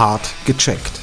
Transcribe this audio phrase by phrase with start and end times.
[0.00, 0.98] Hart gecheckt.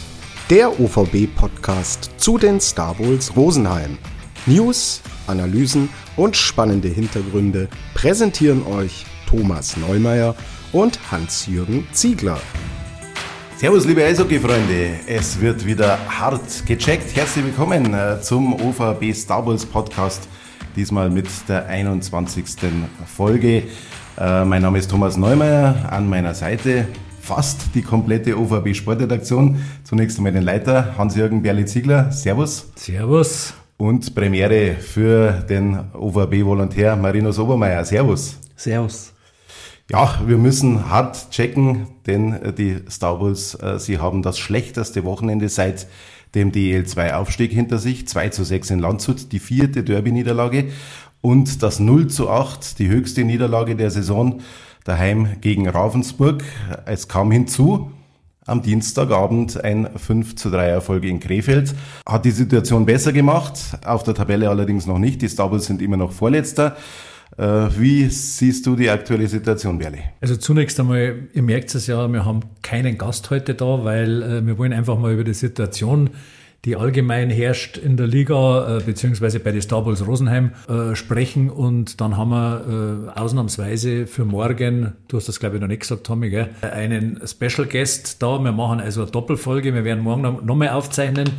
[0.50, 4.00] Der OVB-Podcast zu den Star Bulls Rosenheim.
[4.48, 10.34] News, Analysen und spannende Hintergründe präsentieren euch Thomas Neumeier
[10.72, 12.40] und Hans-Jürgen Ziegler.
[13.58, 15.02] Servus, liebe Eishockey-Freunde.
[15.06, 17.16] Es wird wieder hart gecheckt.
[17.16, 20.28] Herzlich willkommen äh, zum OVB Star Bulls Podcast.
[20.76, 22.46] Diesmal mit der 21.
[23.06, 23.62] Folge.
[24.20, 25.88] Äh, mein Name ist Thomas Neumeier.
[25.92, 26.88] An meiner Seite
[27.28, 29.58] fast die komplette OVB Sportredaktion.
[29.84, 32.10] Zunächst einmal den Leiter Hans-Jürgen Berli-Ziegler.
[32.10, 32.72] Servus.
[32.76, 33.54] Servus.
[33.76, 37.84] Und Premiere für den OVB-Volontär Marinus Obermeier.
[37.84, 38.38] Servus.
[38.56, 39.14] Servus.
[39.92, 45.04] Ja, wir müssen hart checken, denn äh, die Star Wars, äh, sie haben das schlechteste
[45.04, 45.88] Wochenende seit
[46.34, 48.08] dem DL2-Aufstieg hinter sich.
[48.08, 50.70] 2 zu 6 in Landshut, die vierte Derby-Niederlage
[51.20, 54.40] und das 0 zu 8, die höchste Niederlage der Saison
[54.88, 56.44] daheim gegen Ravensburg.
[56.86, 57.92] Es kam hinzu,
[58.46, 61.76] am Dienstagabend ein 5 zu 3 Erfolg in Krefeld.
[62.08, 65.22] Hat die Situation besser gemacht, auf der Tabelle allerdings noch nicht.
[65.22, 66.78] Die Stubbles sind immer noch Vorletzter.
[67.38, 67.44] Äh,
[67.78, 70.00] wie siehst du die aktuelle Situation, Berli?
[70.22, 74.46] Also zunächst einmal, ihr merkt es ja, wir haben keinen Gast heute da, weil äh,
[74.46, 76.12] wir wollen einfach mal über die Situation
[76.68, 81.50] die allgemein herrscht in der Liga, äh, beziehungsweise bei den Star Bulls Rosenheim äh, sprechen.
[81.50, 85.80] Und dann haben wir äh, ausnahmsweise für morgen, du hast das glaube ich noch nicht
[85.80, 88.38] gesagt, Tommy, gell, einen Special Guest da.
[88.40, 89.74] Wir machen also eine Doppelfolge.
[89.74, 91.30] Wir werden morgen noch, noch mal aufzeichnen.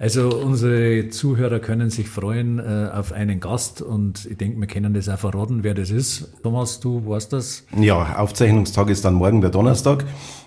[0.00, 4.94] Also unsere Zuhörer können sich freuen äh, auf einen Gast und ich denke, wir können
[4.94, 6.42] das auch verraten, wer das ist.
[6.42, 7.66] Thomas, du weißt das?
[7.78, 10.06] Ja, Aufzeichnungstag ist dann morgen der Donnerstag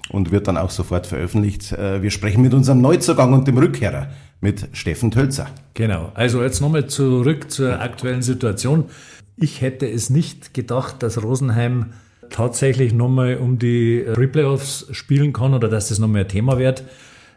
[0.09, 1.72] und wird dann auch sofort veröffentlicht.
[1.72, 4.08] Äh, wir sprechen mit unserem Neuzugang und dem Rückkehrer,
[4.42, 5.46] mit Steffen Tölzer.
[5.76, 6.12] Genau.
[6.16, 8.86] Also jetzt nochmal zurück zur aktuellen Situation.
[9.38, 11.94] Ich hätte es nicht gedacht, dass Rosenheim
[12.31, 16.84] tatsächlich nochmal um die Replayoffs spielen kann oder dass das nochmal ein Thema wird.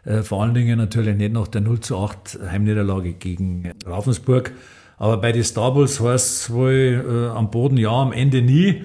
[0.07, 4.53] Äh, vor allen Dingen natürlich nicht nach der 0 zu 8 Heimniederlage gegen Ravensburg.
[4.97, 8.83] Aber bei den Star Bulls heißt es wohl äh, am Boden ja, am Ende nie.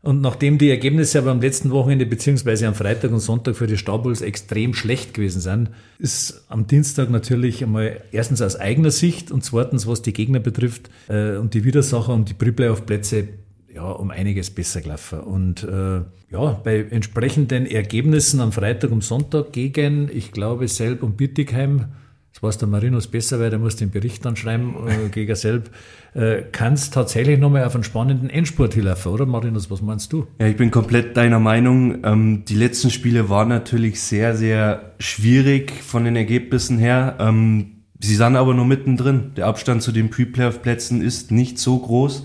[0.00, 3.76] Und nachdem die Ergebnisse aber am letzten Wochenende beziehungsweise am Freitag und Sonntag für die
[3.76, 9.44] Stabuls extrem schlecht gewesen sind, ist am Dienstag natürlich einmal erstens aus eigener Sicht und
[9.44, 13.28] zweitens, was die Gegner betrifft äh, und die Widersacher und die Pre-Playoff-Plätze
[13.74, 15.20] ja, um einiges besser gelaufen.
[15.20, 21.16] Und äh, ja, bei entsprechenden Ergebnissen am Freitag und Sonntag gegen, ich glaube, Selb und
[21.16, 21.86] Bittigheim,
[22.32, 25.70] das weiß der Marinus besser, weil der muss den Bericht dann schreiben äh, gegen Selb,
[26.14, 30.26] äh, kann es tatsächlich nochmal auf einen spannenden Endspurt hinlaufen, oder Marinus, was meinst du?
[30.38, 32.04] Ja, ich bin komplett deiner Meinung.
[32.04, 37.16] Ähm, die letzten Spiele waren natürlich sehr, sehr schwierig von den Ergebnissen her.
[37.20, 39.32] Ähm, sie sind aber nur mittendrin.
[39.36, 42.24] Der Abstand zu den Pre-Playoff-Plätzen ist nicht so groß.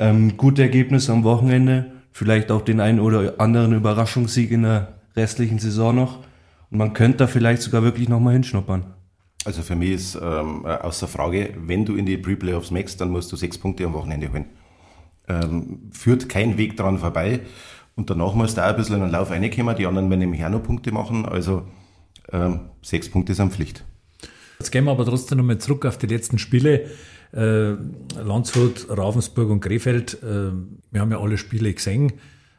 [0.00, 5.58] Ähm, gute Ergebnisse am Wochenende, vielleicht auch den einen oder anderen Überraschungssieg in der restlichen
[5.58, 6.20] Saison noch.
[6.70, 8.86] Und man könnte da vielleicht sogar wirklich nochmal hinschnuppern.
[9.44, 13.30] Also für mich ist ähm, außer Frage, wenn du in die Pre-Playoffs magst, dann musst
[13.30, 14.46] du sechs Punkte am Wochenende holen.
[15.28, 17.40] Ähm, führt kein Weg dran vorbei.
[17.94, 19.76] Und danach musst du auch ein bisschen in den Lauf reinkommen.
[19.76, 21.26] Die anderen werden auch noch Punkte machen.
[21.26, 21.64] Also
[22.32, 23.84] ähm, sechs Punkte sind Pflicht.
[24.58, 26.86] Jetzt gehen wir aber trotzdem nochmal zurück auf die letzten Spiele
[27.32, 27.72] äh,
[28.22, 30.52] Landshut, Ravensburg und Krefeld, äh,
[30.90, 32.12] wir haben ja alle Spiele gesehen.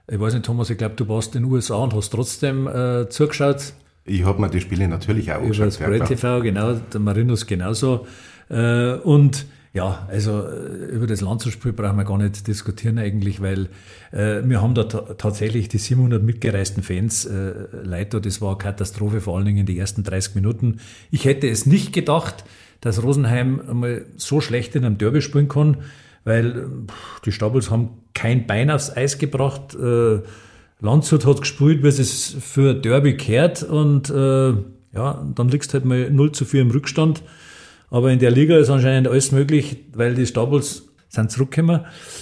[0.10, 3.08] Ich weiß nicht, Thomas, ich glaube, du warst in den USA und hast trotzdem äh,
[3.10, 3.74] zugeschaut.
[4.06, 8.08] Ich habe mir die Spiele natürlich auch Über das Pro TV, genau, der Marinus genauso.
[8.50, 13.70] Äh, und ja, also äh, über das Landshut-Spiel brauchen wir gar nicht diskutieren eigentlich, weil
[14.12, 19.22] äh, wir haben da tatsächlich die 700 mitgereisten Fans, äh, Leute, das war eine Katastrophe,
[19.22, 20.80] vor allen Dingen in die ersten 30 Minuten.
[21.10, 22.44] Ich hätte es nicht gedacht,
[22.82, 25.78] dass Rosenheim einmal so schlecht in einem Derby spielen kann,
[26.24, 26.68] weil
[27.26, 29.76] die Stabels haben kein Bein aufs Eis gebracht.
[29.76, 30.20] Äh,
[30.80, 34.54] Landshut hat gespielt, wie es für Derby kehrt und äh,
[34.94, 37.24] ja, dann liegst halt mal 0 zu 4 im Rückstand.
[37.90, 41.82] Aber in der Liga ist anscheinend alles möglich, weil die Stabels sind zurückgekommen.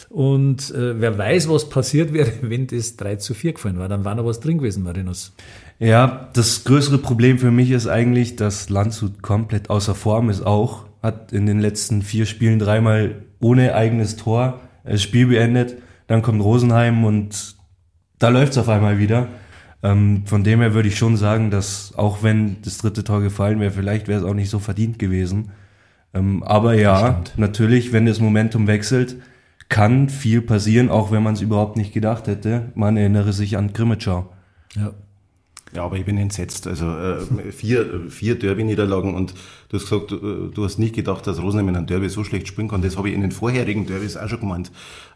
[0.10, 3.88] Und äh, wer weiß, was passiert wäre, wenn das 3 zu 4 gefallen wäre.
[3.88, 5.34] Dann war noch was drin gewesen, Marinus.
[5.80, 10.86] Ja, das größere Problem für mich ist eigentlich, dass Landshut komplett außer Form ist auch.
[11.02, 15.78] Hat in den letzten vier Spielen dreimal ohne eigenes Tor das Spiel beendet.
[16.08, 17.56] Dann kommt Rosenheim und
[18.18, 19.30] da läuft's auf einmal wieder.
[19.82, 23.62] Ähm, von dem her würde ich schon sagen, dass auch wenn das dritte Tor gefallen
[23.62, 25.52] wäre, vielleicht wäre es auch nicht so verdient gewesen.
[26.14, 29.16] Ähm, aber ja, natürlich, wenn das Momentum wechselt,
[29.70, 32.74] kann viel passieren, auch wenn man es überhaupt nicht gedacht hätte.
[32.76, 34.30] Man erinnere sich an Grimmitschau.
[34.76, 34.92] Ja.
[35.76, 36.66] Ja, aber ich bin entsetzt.
[36.66, 39.34] Also äh, vier, vier Derby-Niederlagen und
[39.70, 42.48] du hast gesagt, du, du, hast nicht gedacht, dass Rosenheim in einem Derby so schlecht
[42.48, 42.82] spielen kann.
[42.82, 44.72] Das habe ich in den vorherigen Derbys auch schon gemeint.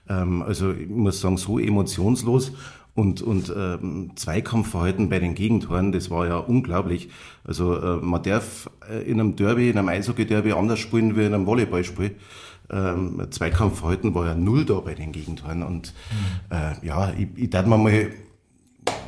[0.07, 2.51] Ähm, also ich muss sagen, so emotionslos
[2.93, 7.09] und, und ähm, Zweikampfverhalten bei den Gegentoren, das war ja unglaublich.
[7.43, 11.33] Also äh, man darf äh, in einem Derby, in einem Eishockey-Derby anders spielen wie in
[11.33, 12.15] einem Volleyballspiel.
[12.69, 15.63] Ähm, Zweikampfverhalten war ja null da bei den Gegentoren.
[15.63, 15.95] Und
[16.51, 18.11] äh, ja, ich, ich darf mir mal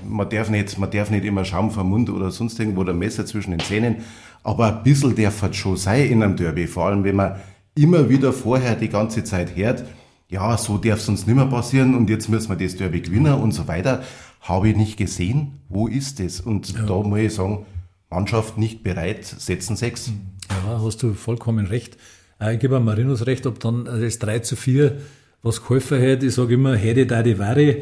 [0.07, 3.25] man darf nicht, man darf nicht immer Schaum vom Mund oder sonst irgendwo oder Messer
[3.25, 3.97] zwischen den Zähnen,
[4.43, 7.35] aber ein bisschen darf es schon sein in einem Derby, vor allem wenn man
[7.75, 9.83] immer wieder vorher die ganze Zeit hört,
[10.29, 13.33] ja, so darf es uns nicht mehr passieren und jetzt müssen wir das Derby gewinnen
[13.33, 14.03] und so weiter.
[14.41, 15.59] Habe ich nicht gesehen.
[15.69, 16.41] Wo ist es?
[16.41, 16.83] Und ja.
[16.85, 17.65] da muss ich sagen,
[18.09, 20.11] Mannschaft nicht bereit, setzen sechs.
[20.49, 21.97] Ja, hast du vollkommen recht.
[22.39, 24.97] Äh, ich gebe Marinus recht, ob dann das 3 zu 4
[25.41, 26.25] was geholfen hätte.
[26.25, 27.77] Ich sage immer, hätte da die Ware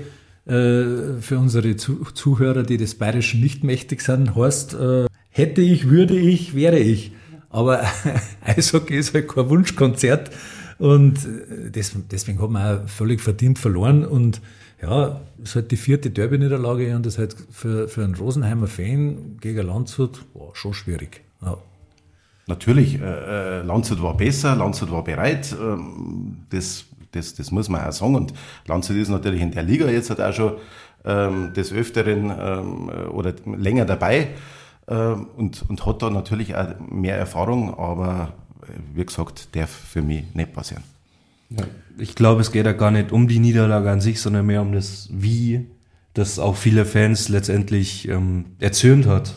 [0.45, 6.53] für unsere Zuhörer, die des Bayerischen nicht mächtig sind, heißt, äh, hätte ich, würde ich,
[6.53, 7.11] wäre ich.
[7.49, 7.81] Aber
[8.41, 10.31] Eishockey ist halt kein Wunschkonzert
[10.79, 14.41] und äh, deswegen hat man auch völlig verdient verloren und
[14.81, 18.67] ja, es ist halt die vierte Derby-Niederlage und das ist halt für, für einen Rosenheimer
[18.67, 21.21] Fan gegen Landshut boah, schon schwierig.
[21.41, 21.57] Ja.
[22.47, 25.55] Natürlich, äh, Landshut war besser, Landshut war bereit.
[25.57, 28.15] Ähm, das das, das muss man auch sagen.
[28.15, 28.33] Und
[28.67, 30.53] Landshut ist natürlich in der Liga jetzt halt auch schon
[31.05, 34.29] ähm, des Öfteren ähm, oder länger dabei
[34.87, 38.33] ähm, und, und hat da natürlich auch mehr Erfahrung, aber
[38.63, 40.83] äh, wie gesagt, darf für mich nicht passieren.
[41.49, 41.65] Ja.
[41.97, 44.73] Ich glaube, es geht ja gar nicht um die Niederlage an sich, sondern mehr um
[44.73, 45.67] das Wie,
[46.13, 49.35] das auch viele Fans letztendlich ähm, erzürnt hat.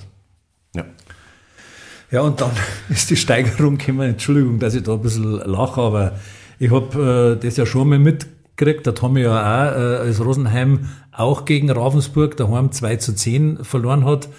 [2.16, 2.22] Ja.
[2.22, 2.50] Und dann
[2.88, 4.08] ist die Steigerung gekommen.
[4.08, 6.12] Entschuldigung, dass ich da ein bisschen lache, aber
[6.58, 10.24] ich habe äh, das ja schon mal mitgekriegt, da haben wir ja auch, äh, als
[10.24, 14.30] Rosenheim auch gegen Ravensburg daheim 2 zu 10 verloren hat.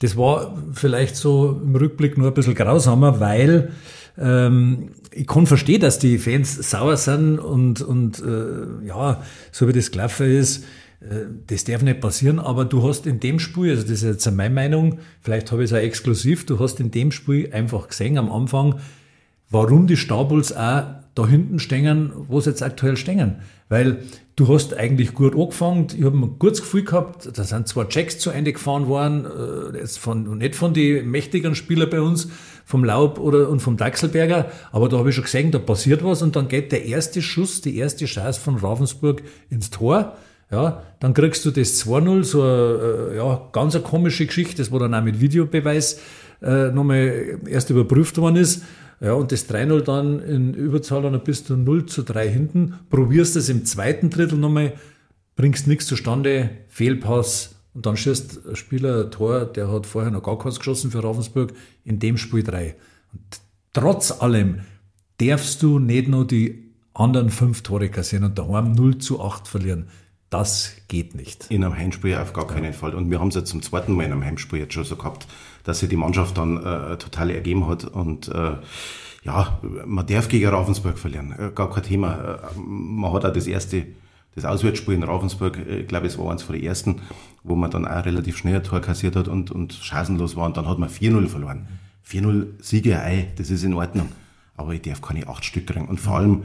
[0.00, 3.72] Das war vielleicht so im Rückblick nur ein bisschen grausamer, weil
[4.18, 9.72] ähm, ich kann verstehen, dass die Fans sauer sind und, und äh, ja, so wie
[9.72, 10.64] das gelaufen ist,
[11.46, 14.54] das darf nicht passieren, aber du hast in dem Spiel, also das ist jetzt meine
[14.54, 18.30] Meinung, vielleicht habe ich es auch exklusiv, du hast in dem Spiel einfach gesehen am
[18.30, 18.80] Anfang,
[19.50, 20.84] warum die Stabuls auch
[21.14, 23.36] da hinten stehen, wo sie jetzt aktuell stehen.
[23.68, 23.98] Weil
[24.36, 28.18] du hast eigentlich gut angefangen, ich habe ein gutes Gefühl gehabt, da sind zwar Checks
[28.18, 32.28] zu Ende gefahren worden, äh, jetzt von, nicht von den mächtigen Spielern bei uns,
[32.64, 36.22] vom Laub oder und vom Dachselberger, aber da habe ich schon gesehen, da passiert was
[36.22, 40.16] und dann geht der erste Schuss, die erste Chance von Ravensburg ins Tor.
[40.52, 44.70] Ja, dann kriegst du das 2-0, so eine, äh, ja, ganz eine komische Geschichte, das
[44.70, 45.98] wo dann auch mit Videobeweis
[46.42, 48.62] äh, nochmal erst überprüft worden ist.
[49.00, 53.34] Ja, und das 3-0 dann in Überzahl, dann bist du 0 zu 3 hinten, probierst
[53.36, 54.74] es im zweiten Drittel nochmal,
[55.36, 60.22] bringst nichts zustande, Fehlpass und dann schießt ein Spieler ein Tor, der hat vorher noch
[60.22, 62.76] gar keins geschossen für Ravensburg, in dem Spiel 3.
[63.12, 63.40] Und
[63.72, 64.60] trotz allem
[65.18, 69.86] darfst du nicht nur die anderen fünf Tore kassieren und daheim 0 zu 8 verlieren.
[70.32, 71.50] Das geht nicht.
[71.50, 72.94] In einem Heimspiel auf gar keinen Fall.
[72.94, 75.26] Und wir haben es ja zum zweiten Mal in einem Heimspiel jetzt schon so gehabt,
[75.62, 77.84] dass sich die Mannschaft dann äh, total ergeben hat.
[77.84, 78.52] Und äh,
[79.24, 82.40] ja, man darf gegen Ravensburg verlieren, äh, gar kein Thema.
[82.56, 83.84] Äh, man hat auch das erste,
[84.34, 87.02] das Auswärtsspiel in Ravensburg, äh, ich glaube, es war eins von den ersten,
[87.44, 90.46] wo man dann auch relativ schnell ein Tor kassiert hat und, und chancenlos war.
[90.46, 91.68] Und dann hat man 4-0 verloren.
[92.08, 94.08] 4-0 Siege, ei, das ist in Ordnung.
[94.56, 95.88] Aber ich darf keine acht Stück kriegen.
[95.88, 96.44] Und vor allem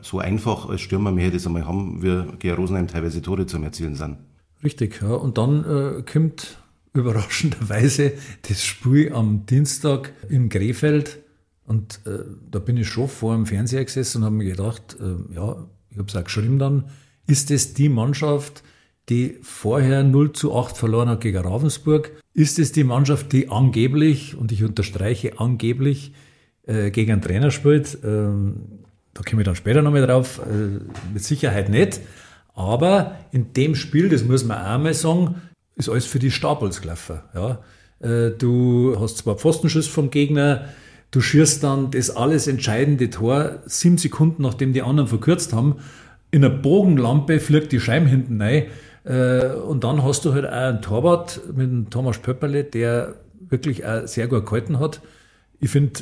[0.00, 3.96] so einfach als Stürmer mehr das einmal haben, wie gegen Rosenheim teilweise Tore zum Erzielen
[3.96, 4.18] sind.
[4.62, 5.14] Richtig, ja.
[5.14, 6.58] Und dann äh, kommt
[6.92, 8.12] überraschenderweise
[8.48, 11.18] das Spiel am Dienstag in Krefeld.
[11.64, 15.34] Und äh, da bin ich schon vor dem Fernseher gesessen und habe mir gedacht, äh,
[15.34, 16.84] ja, ich habe es auch geschrieben dann,
[17.26, 18.62] ist es die Mannschaft,
[19.08, 22.12] die vorher 0 zu 8 verloren hat gegen Ravensburg?
[22.34, 26.12] Ist es die Mannschaft, die angeblich, und ich unterstreiche angeblich,
[26.66, 27.98] äh, gegen einen Trainer spielt?
[28.04, 28.75] Ähm,
[29.16, 30.80] da komme ich dann später nochmal drauf, äh,
[31.12, 32.00] mit Sicherheit nicht.
[32.54, 35.36] Aber in dem Spiel, das muss man auch mal sagen,
[35.76, 37.20] ist alles für die Stapels gelaufen.
[37.34, 37.60] Ja.
[38.00, 40.66] Äh, du hast zwar Pfostenschuss vom Gegner,
[41.10, 45.76] du schießt dann das alles entscheidende Tor sieben Sekunden, nachdem die anderen verkürzt haben.
[46.30, 48.64] In einer Bogenlampe fliegt die Scheibe hinten rein.
[49.04, 53.14] Äh, und dann hast du halt auch einen Torwart mit dem Thomas Pöpperle, der
[53.48, 55.00] wirklich auch sehr gut gehalten hat.
[55.60, 56.00] Ich finde,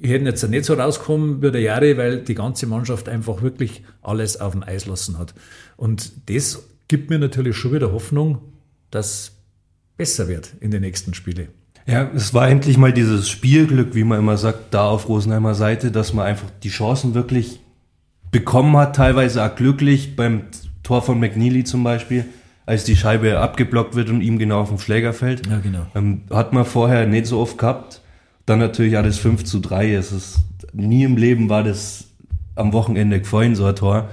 [0.00, 3.82] ich hätte jetzt nicht so rauskommen wie der Jahre, weil die ganze Mannschaft einfach wirklich
[4.02, 5.34] alles auf dem Eis lassen hat.
[5.76, 8.38] Und das gibt mir natürlich schon wieder Hoffnung,
[8.90, 9.32] das
[9.96, 11.48] besser wird in den nächsten Spielen.
[11.86, 15.90] Ja, es war endlich mal dieses Spielglück, wie man immer sagt, da auf Rosenheimer Seite,
[15.90, 17.60] dass man einfach die Chancen wirklich
[18.30, 20.42] bekommen hat, teilweise auch glücklich, beim
[20.82, 22.24] Tor von McNeely zum Beispiel.
[22.70, 25.44] als die Scheibe abgeblockt wird und ihm genau auf den Schläger fällt.
[25.48, 25.86] Ja, genau.
[25.96, 27.99] Ähm, hat man vorher nicht so oft gehabt.
[28.50, 29.94] Dann natürlich alles 5 zu 3.
[29.94, 30.40] Es ist,
[30.72, 32.08] nie im Leben war das
[32.56, 34.08] am Wochenende gefallen, so ein Tor.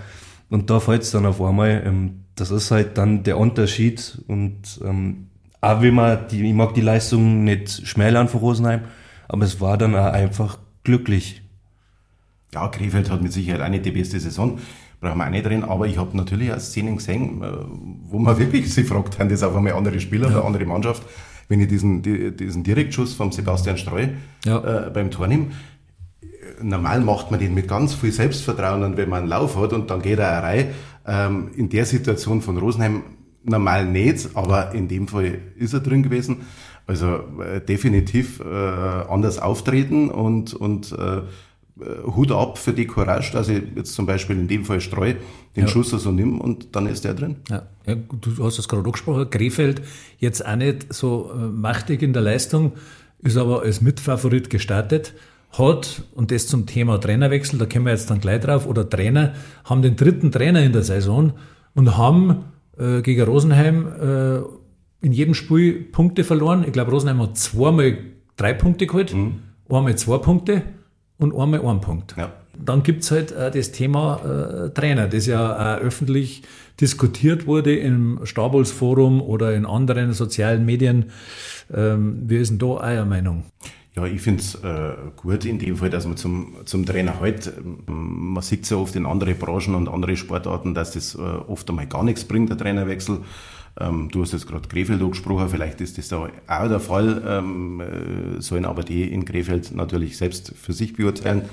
[0.51, 1.81] Und da fällt es dann auf einmal.
[1.83, 4.21] Ähm, das ist halt dann der Unterschied.
[4.27, 5.29] Und ähm,
[5.59, 8.81] auch wenn man, die, ich mag die Leistung nicht schmälern von Rosenheim,
[9.27, 11.41] aber es war dann auch einfach glücklich.
[12.53, 14.59] Ja, Krefeld hat mit Sicherheit auch nicht die beste Saison,
[15.01, 17.47] brauchen wir auch nicht drin, aber ich habe natürlich auch Szenen gesehen, äh,
[18.03, 20.35] wo man wirklich sich fragt, haben das auf einmal andere Spieler, ja.
[20.35, 21.01] eine andere Mannschaft,
[21.47, 24.07] wenn ich diesen, diesen Direktschuss vom Sebastian Streu
[24.45, 24.87] ja.
[24.87, 25.47] äh, beim Tor nehme,
[26.61, 29.89] normal macht man den mit ganz viel Selbstvertrauen und wenn man einen Lauf hat und
[29.89, 30.67] dann geht er rein.
[31.05, 33.03] Ähm, in der Situation von Rosenheim
[33.43, 36.41] normal nicht, aber in dem Fall ist er drin gewesen.
[36.85, 41.21] Also äh, definitiv äh, anders auftreten und, und äh,
[42.15, 45.13] Hut ab für die Courage, dass ich jetzt zum Beispiel in dem Fall Streu
[45.55, 45.67] den ja.
[45.67, 47.37] Schuss so nimm und dann ist der drin.
[47.49, 47.63] Ja.
[47.85, 49.81] ja du hast es gerade angesprochen, Krefeld
[50.19, 52.73] jetzt auch nicht so äh, machtig in der Leistung,
[53.21, 55.13] ist aber als Mitfavorit gestartet
[55.51, 59.33] hat, und das zum Thema Trainerwechsel, da kommen wir jetzt dann gleich drauf, oder Trainer,
[59.63, 61.33] haben den dritten Trainer in der Saison
[61.73, 62.43] und haben
[62.77, 66.63] äh, gegen Rosenheim äh, in jedem Spiel Punkte verloren.
[66.65, 67.97] Ich glaube, Rosenheim hat zweimal
[68.35, 69.39] drei Punkte geholt, mhm.
[69.69, 70.63] einmal zwei Punkte
[71.17, 72.15] und einmal einen Punkt.
[72.17, 72.31] Ja.
[72.63, 74.19] Dann gibt's halt äh, das Thema
[74.65, 76.43] äh, Trainer, das ja äh, öffentlich
[76.79, 81.11] diskutiert wurde im Stabels Forum oder in anderen sozialen Medien.
[81.73, 83.43] Ähm, wie ist denn da eure Meinung?
[83.95, 87.51] Ja, ich finde es äh, gut in dem Fall, dass man zum, zum Trainer halt,
[87.87, 91.67] man sieht es ja oft in andere Branchen und andere Sportarten, dass das äh, oft
[91.67, 93.21] einmal gar nichts bringt, der Trainerwechsel.
[93.79, 96.17] Ähm, du hast jetzt gerade Krefeld angesprochen, vielleicht ist das da
[96.47, 101.43] auch der Fall, ähm, äh, sollen aber die in Krefeld natürlich selbst für sich beurteilen.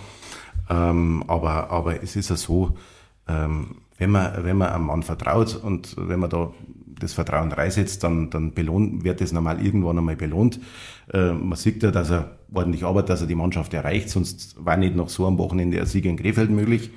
[0.71, 2.76] Ähm, aber, aber es ist ja so,
[3.28, 6.50] ähm, wenn man, wenn man einem Mann vertraut und wenn man da
[6.99, 10.61] das Vertrauen reinsetzt, dann, dann belohnt, wird das normal irgendwann einmal belohnt.
[11.12, 14.76] Äh, man sieht ja, dass er ordentlich arbeitet, dass er die Mannschaft erreicht, sonst war
[14.76, 16.90] nicht noch so am Wochenende ein Sieg in Krefeld möglich.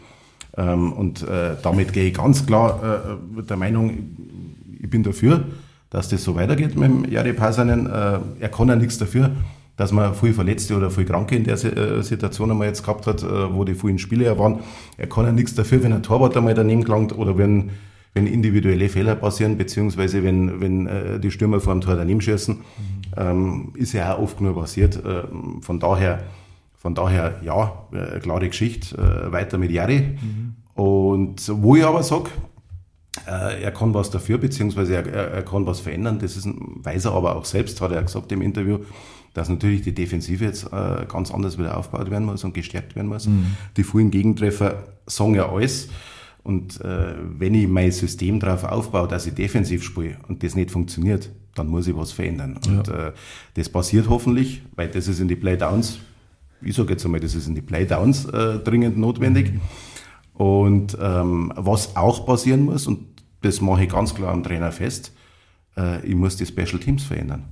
[0.55, 4.46] Ähm, und äh, damit gehe ich ganz klar äh, der Meinung,
[4.79, 5.45] ich bin dafür,
[5.89, 7.87] dass das so weitergeht mit dem Jari Pasanen.
[7.87, 9.31] Äh, er kann ja nichts dafür,
[9.77, 13.23] dass man viel Verletzte oder viel Kranke in der äh, Situation einmal jetzt gehabt hat,
[13.23, 14.59] äh, wo die vielen Spiele waren.
[14.97, 17.71] Er kann ja nichts dafür, wenn ein Torwart einmal daneben gelangt oder wenn
[18.13, 22.61] wenn individuelle Fehler passieren, beziehungsweise wenn, wenn die Stürmer vor dem Tor daneben schießen, mhm.
[23.15, 24.95] ähm, ist ja auch oft nur passiert.
[24.95, 25.25] Äh,
[25.61, 26.23] von daher,
[26.77, 27.85] von daher, ja,
[28.23, 30.17] klare Geschichte, weiter mit Jari.
[30.19, 30.55] Mhm.
[30.73, 32.31] Und wo ich aber sage,
[33.25, 37.13] er kann was dafür, beziehungsweise er, er, kann was verändern, das ist ein, weiß er
[37.13, 38.79] aber auch selbst, hat er gesagt im Interview,
[39.33, 43.07] dass natürlich die Defensive jetzt äh, ganz anders wieder aufgebaut werden muss und gestärkt werden
[43.07, 43.27] muss.
[43.27, 43.55] Mhm.
[43.75, 45.89] Die vielen Gegentreffer sagen ja alles.
[46.43, 50.71] Und äh, wenn ich mein System darauf aufbaue, dass ich defensiv spiele und das nicht
[50.71, 52.59] funktioniert, dann muss ich was verändern.
[52.65, 52.71] Ja.
[52.71, 53.11] Und äh,
[53.55, 55.99] das passiert hoffentlich, weil das ist in die Playdowns,
[56.61, 59.53] ich sage jetzt einmal, das ist in die Playdowns äh, dringend notwendig.
[59.53, 59.61] Mhm.
[60.37, 63.05] Und ähm, was auch passieren muss, und
[63.41, 65.11] das mache ich ganz klar am Trainer fest,
[65.75, 67.45] äh, ich muss die Special Teams verändern.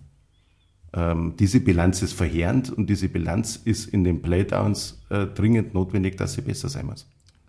[0.93, 6.15] Ähm, diese Bilanz ist verheerend und diese Bilanz ist in den Playdowns äh, dringend notwendig,
[6.17, 7.07] dass sie besser sein muss.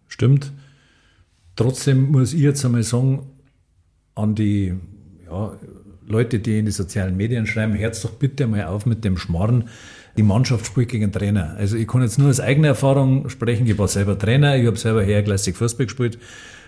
[0.09, 0.53] Stimmt.
[1.55, 3.27] Trotzdem muss ich jetzt einmal sagen,
[4.15, 4.75] an die
[5.27, 5.53] ja,
[6.07, 9.69] Leute, die in die sozialen Medien schreiben, hört doch bitte mal auf mit dem Schmarrn.
[10.17, 11.55] Die Mannschaft spielt gegen Trainer.
[11.59, 13.67] Also ich kann jetzt nur aus eigener Erfahrung sprechen.
[13.67, 16.19] Ich war selber Trainer, ich habe selber herklassig Fußball gespielt.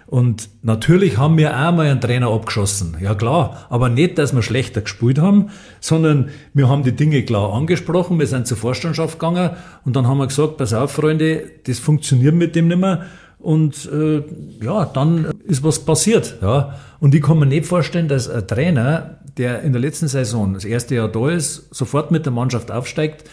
[0.07, 2.97] Und natürlich haben wir auch mal einen Trainer abgeschossen.
[2.99, 5.51] Ja klar, aber nicht, dass wir schlechter gespielt haben,
[5.81, 9.51] sondern wir haben die Dinge klar angesprochen, wir sind zur Vorstandschaft gegangen
[9.85, 13.05] und dann haben wir gesagt, pass auf Freunde, das funktioniert mit dem nicht mehr
[13.39, 14.23] und äh,
[14.65, 16.39] ja, dann ist was passiert.
[16.43, 16.75] Ja.
[17.01, 20.65] Und ich kann mir nicht vorstellen, dass ein Trainer, der in der letzten Saison das
[20.65, 23.25] erste Jahr da ist, sofort mit der Mannschaft aufsteigt,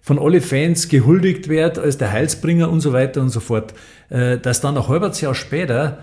[0.00, 3.74] von alle Fans gehuldigt wird als der Heilsbringer und so weiter und so fort,
[4.08, 5.98] äh, dass dann ein halbes Jahr später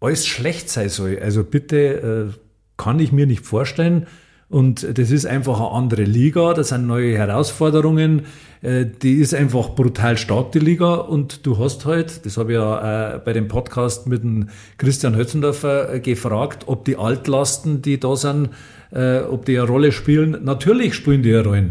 [0.00, 1.18] alles schlecht sein soll.
[1.20, 2.38] Also bitte äh,
[2.76, 4.06] kann ich mir nicht vorstellen,
[4.52, 8.26] und das ist einfach eine andere Liga, das sind neue Herausforderungen.
[8.60, 10.96] Äh, die ist einfach brutal stark, die Liga.
[10.96, 16.00] Und du hast halt, das habe ich ja bei dem Podcast mit dem Christian Hötzendorfer
[16.00, 18.50] gefragt, ob die Altlasten, die da sind,
[18.92, 20.44] ob die eine Rolle spielen.
[20.44, 21.70] Natürlich spielen die eine Rolle.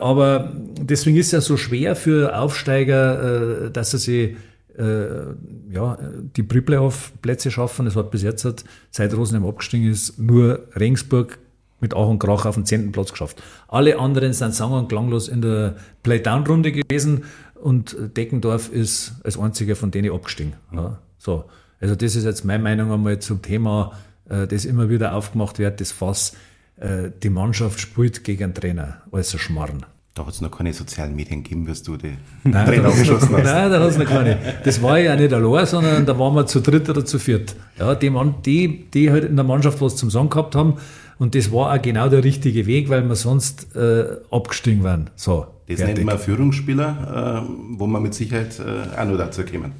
[0.00, 4.36] Aber deswegen ist es ja so schwer für Aufsteiger, dass sie sich
[4.76, 5.98] ja,
[6.36, 7.86] die Pre-Playoff-Plätze schaffen.
[7.86, 11.38] Es hat bis jetzt, seit Rosenheim abgestiegen ist, nur Regensburg
[11.80, 13.42] mit Ach und Krach auf den zehnten Platz geschafft.
[13.68, 17.24] Alle anderen sind sang- und klanglos in der Playdown-Runde gewesen
[17.54, 20.54] und Deckendorf ist als einziger von denen abgestiegen.
[20.72, 21.44] Ja, so.
[21.80, 25.80] Also das ist jetzt meine Meinung einmal zum Thema äh, das immer wieder aufgemacht wird,
[25.80, 26.34] das Fass,
[26.78, 29.84] äh, die Mannschaft spielt gegen einen Trainer, als ein Schmarrn.
[30.14, 33.44] Da hat es noch keine sozialen Medien gegeben, wirst du die Nein, Trainer abgeschossen hast.
[33.44, 34.38] nein, da hat es noch keine.
[34.64, 37.56] Das war ja nicht allein, sondern da waren wir zu dritt oder zu viert.
[37.78, 40.74] Ja, die, Mann, die, die halt in der Mannschaft was zum Sagen gehabt haben.
[41.18, 45.10] Und das war auch genau der richtige Weg, weil wir sonst äh, abgestiegen wären.
[45.16, 45.96] So, Das fertig.
[45.96, 49.72] nennt man Führungsspieler, äh, wo man mit Sicherheit äh, auch noch dazu kommen.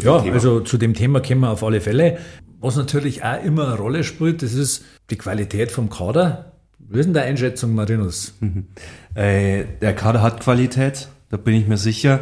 [0.00, 2.18] Ja, also zu dem Thema kommen wir auf alle Fälle.
[2.62, 6.52] Was natürlich auch immer eine Rolle spielt, das ist die Qualität vom Kader.
[6.78, 8.34] Wie ist denn deine Einschätzung, Marinus?
[9.14, 12.20] Äh, der Kader hat Qualität, da bin ich mir sicher.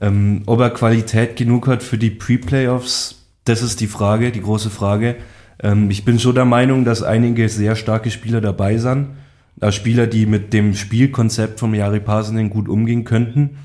[0.00, 4.70] Ähm, ob er Qualität genug hat für die Pre-Playoffs, das ist die Frage, die große
[4.70, 5.16] Frage.
[5.62, 9.10] Ähm, ich bin schon der Meinung, dass einige sehr starke Spieler dabei sind.
[9.70, 13.58] Spieler, die mit dem Spielkonzept vom Jari Pasanen gut umgehen könnten.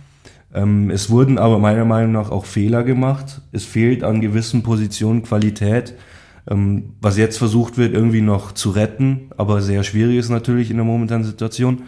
[0.54, 3.42] Ähm, es wurden aber meiner Meinung nach auch Fehler gemacht.
[3.52, 5.96] Es fehlt an gewissen Positionen Qualität,
[6.50, 10.78] ähm, was jetzt versucht wird, irgendwie noch zu retten, aber sehr schwierig ist natürlich in
[10.78, 11.84] der momentanen Situation.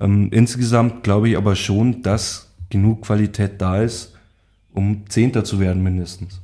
[0.00, 4.14] Ähm, insgesamt glaube ich aber schon, dass genug Qualität da ist,
[4.72, 6.40] um Zehnter zu werden mindestens.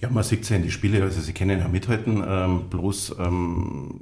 [0.00, 4.00] Ja, man sieht ja in die Spiele, also sie können ja mithalten, ähm, bloß ähm,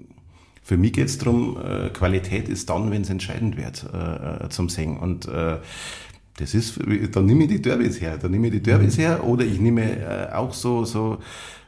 [0.69, 4.49] für mich geht es darum, äh, Qualität ist dann, wenn es entscheidend wird äh, äh,
[4.51, 4.99] zum Singen.
[4.99, 5.57] Und äh,
[6.39, 6.79] das ist,
[7.13, 9.83] dann nehme ich die Derbys her, dann nehme ich die Derbys her oder ich nehme
[9.83, 11.19] äh, auch so, so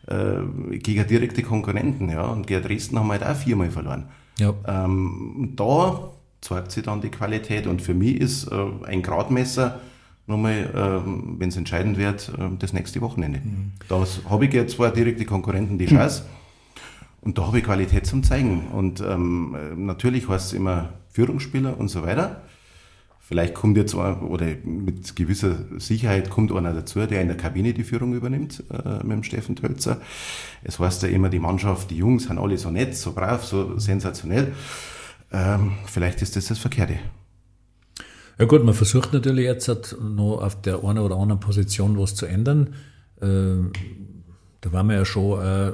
[0.07, 2.27] äh, gegen direkte Konkurrenten, ja.
[2.27, 4.05] Und gegen Dresden haben wir halt auch viermal verloren.
[4.39, 4.55] Ja.
[4.67, 6.11] Ähm, da
[6.41, 9.81] zeigt sich dann die Qualität und für mich ist äh, ein Gradmesser
[10.27, 13.41] nochmal, ähm, wenn es entscheidend wird, äh, das nächste Wochenende.
[13.89, 16.23] Da habe ich jetzt zwei direkte Konkurrenten die Chance
[17.21, 18.69] und da habe ich Qualität zum Zeigen.
[18.73, 22.43] Und ähm, äh, natürlich heißt es immer Führungsspieler und so weiter.
[23.31, 27.73] Vielleicht kommt jetzt ein- oder mit gewisser Sicherheit kommt einer dazu, der in der Kabine
[27.73, 30.01] die Führung übernimmt, äh, mit dem Steffen Tölzer.
[30.65, 33.79] Es heißt ja immer, die Mannschaft, die Jungs sind alle so nett, so brav, so
[33.79, 34.49] sensationell.
[35.31, 36.95] Ähm, vielleicht ist das das Verkehrte.
[38.37, 42.17] Ja gut, man versucht natürlich jetzt halt noch auf der einen oder anderen Position was
[42.17, 42.75] zu ändern.
[43.23, 43.71] Ähm,
[44.61, 45.73] da waren wir ja schon äh,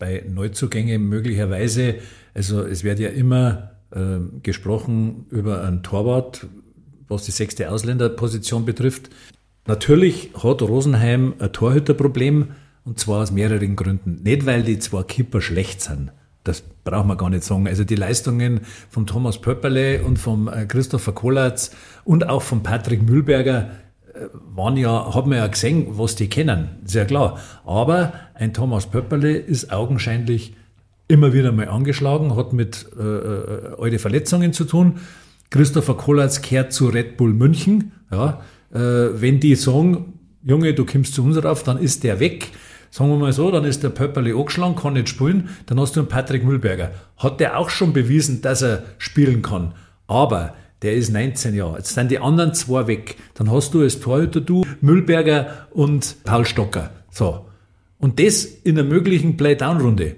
[0.00, 1.94] bei Neuzugängen möglicherweise.
[2.34, 6.48] Also es wird ja immer äh, gesprochen über einen Torwart,
[7.08, 9.10] was die sechste Ausländerposition betrifft.
[9.66, 12.48] Natürlich hat Rosenheim ein Torhüterproblem
[12.84, 14.22] und zwar aus mehreren Gründen.
[14.22, 16.10] Nicht, weil die zwei Kipper schlecht sind.
[16.44, 17.68] Das braucht man gar nicht sagen.
[17.68, 21.72] Also die Leistungen von Thomas Pöpperle und vom äh, Christopher Kollatz
[22.04, 23.70] und auch von Patrick Mühlberger
[24.14, 24.20] äh,
[24.54, 26.70] waren ja, hat man ja gesehen, was die kennen.
[26.84, 27.38] Sehr klar.
[27.66, 30.54] Aber ein Thomas Pöpperle ist augenscheinlich
[31.08, 35.00] immer wieder mal angeschlagen, hat mit äh, äh, alte Verletzungen zu tun.
[35.50, 37.92] Christopher Kollatz kehrt zu Red Bull München.
[38.10, 42.50] Ja, äh, wenn die sagen, Junge, du kommst zu uns rauf, dann ist der weg.
[42.90, 45.50] Sagen wir mal so, dann ist der Pöpperle angeschlagen, kann nicht spielen.
[45.66, 46.92] Dann hast du einen Patrick Mühlberger.
[47.18, 49.74] Hat der auch schon bewiesen, dass er spielen kann.
[50.06, 51.78] Aber der ist 19 Jahre.
[51.78, 53.16] Jetzt sind die anderen zwei weg.
[53.34, 56.90] Dann hast du als Torhüter du, Mühlberger und Paul Stocker.
[57.10, 57.46] So.
[57.98, 60.16] Und das in einer möglichen Play-Down-Runde.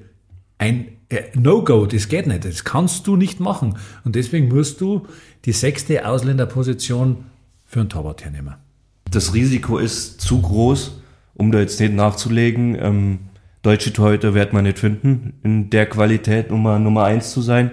[0.59, 1.00] Ein
[1.35, 2.45] No-Go, das geht nicht.
[2.45, 3.77] Das kannst du nicht machen.
[4.05, 5.07] Und deswegen musst du
[5.45, 7.25] die sechste Ausländerposition
[7.65, 8.55] für einen Torwart hernehmen.
[9.11, 11.01] Das Risiko ist zu groß,
[11.35, 12.77] um da jetzt nicht nachzulegen.
[12.81, 13.19] Ähm,
[13.63, 17.73] deutsche Torhüter wird man nicht finden, in der Qualität Nummer, Nummer eins zu sein.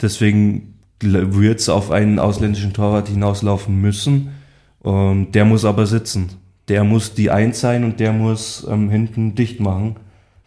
[0.00, 4.30] Deswegen wird es auf einen ausländischen Torwart hinauslaufen müssen.
[4.80, 6.30] Und der muss aber sitzen.
[6.68, 9.96] Der muss die Eins sein und der muss ähm, hinten dicht machen.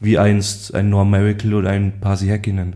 [0.03, 2.75] Wie einst ein Norm Miracle oder ein Pasi Häkkinen.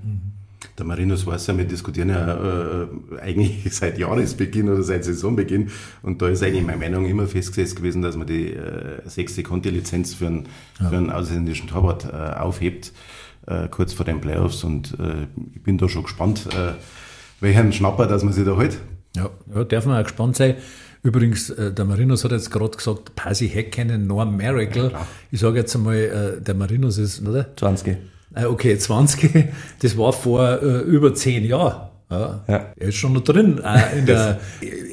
[0.77, 2.87] Der Marinus weiß ja, wir diskutieren ja äh,
[3.21, 5.69] eigentlich seit Jahresbeginn oder seit Saisonbeginn
[6.03, 10.13] und da ist eigentlich meine Meinung immer festgesetzt gewesen, dass man die äh, sechste Conti-Lizenz
[10.13, 10.45] für einen,
[10.77, 12.93] für einen ausländischen Torwart äh, aufhebt,
[13.45, 16.75] äh, kurz vor den Playoffs und äh, ich bin da schon gespannt, äh,
[17.41, 18.77] welchen Schnapper, dass man sich da hält.
[19.17, 20.55] Ja, ja darf man auch gespannt sein.
[21.03, 24.91] Übrigens, äh, der Marinus hat jetzt gerade gesagt, Pasi Häkkinen, Norm Miracle.
[25.31, 27.47] ich sage jetzt einmal, äh, der Marinus ist, oder?
[27.55, 27.87] 20.
[28.35, 29.45] Äh, Okay, 20,
[29.81, 31.89] das war vor äh, über zehn Jahren.
[32.09, 32.39] Ja.
[32.47, 32.65] Ja.
[32.77, 34.39] Er ist schon noch drin, äh, in der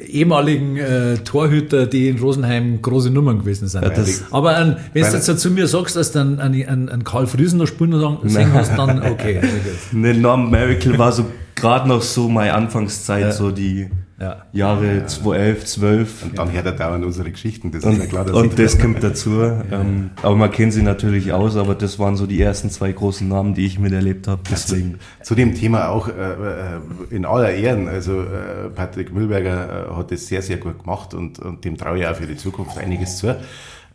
[0.09, 3.85] ehemaligen äh, Torhüter, die in Rosenheim große Nummern gewesen sind.
[3.85, 7.27] das- Aber an, wenn du jetzt zu mir sagst, dass du einen, einen, einen, Karl
[7.27, 7.93] Friesen noch spielen
[8.25, 9.38] singen hast, dann okay.
[9.38, 9.49] okay.
[9.93, 13.88] Ne, Norm Miracle war so gerade noch so meine Anfangszeit, so die
[14.20, 14.44] Ja.
[14.53, 16.22] Jahre 2011, 12.
[16.22, 18.24] Und dann hört er dauernd unsere Geschichten, das ist ja Und, klar.
[18.24, 19.42] dass und das kommt dazu.
[19.42, 23.27] Ähm, aber man kennt sie natürlich aus, aber das waren so die ersten zwei großen
[23.27, 24.42] Namen, die ich miterlebt habe.
[24.48, 24.98] Deswegen.
[25.22, 27.88] Zu dem Thema auch äh, äh, in aller Ehren.
[27.88, 31.98] Also äh, Patrick Mühlberger äh, hat das sehr, sehr gut gemacht und, und dem traue
[31.98, 33.37] ich auch für die Zukunft einiges zu.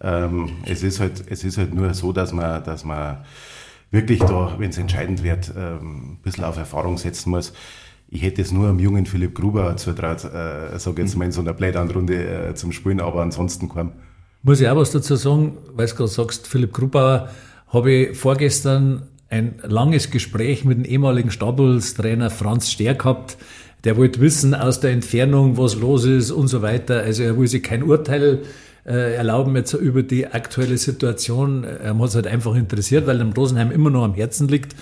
[0.01, 3.17] Ähm, es ist halt, es ist halt nur so, dass man, dass man
[3.91, 7.53] wirklich da, wenn es entscheidend wird, ähm, ein bisschen auf Erfahrung setzen muss.
[8.11, 11.41] Ich hätte es nur am jungen Philipp Gruber zutraut, äh, sage jetzt mal in so
[11.41, 13.91] einer Playdown-Runde äh, zum Spielen, aber ansonsten kaum.
[14.41, 17.29] Muss ich auch was dazu sagen, weil du gerade sagst, Philipp Grubauer,
[17.67, 23.37] habe ich vorgestern ein langes Gespräch mit dem ehemaligen Stabels-Trainer Franz Ster gehabt.
[23.83, 27.01] Der wollte wissen aus der Entfernung, was los ist und so weiter.
[27.01, 28.39] Also er will sich kein Urteil
[28.85, 31.63] äh, erlauben jetzt über die aktuelle Situation.
[31.63, 34.75] Er hat es halt einfach interessiert, weil dem Rosenheim immer noch am Herzen liegt.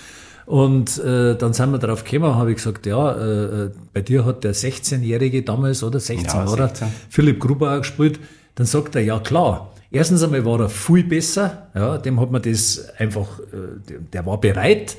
[0.47, 4.23] Und äh, dann sind wir darauf gekommen, habe ich gesagt, ja, äh, äh bei dir
[4.23, 6.87] hat der 16-Jährige damals, oder 16, ja, 16.
[7.09, 8.21] Philipp Gruber gespielt.
[8.55, 12.41] Dann sagt er, ja klar, erstens einmal war er viel besser, ja, dem hat man
[12.41, 14.95] das einfach, äh, der war bereit,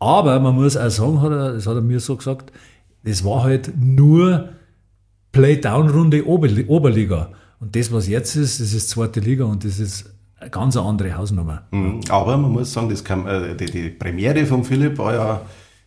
[0.00, 2.50] aber man muss auch sagen, hat er, das hat er mir so gesagt,
[3.04, 4.48] das war halt nur
[5.30, 7.30] Play-Down-Runde Oberliga.
[7.60, 11.16] Und das, was jetzt ist, das ist zweite Liga und das ist eine ganz andere
[11.16, 11.62] Hausnummer.
[11.70, 12.00] Mhm.
[12.08, 15.40] Aber man muss sagen, das kam, äh, die, die, Premiere von Philipp war ja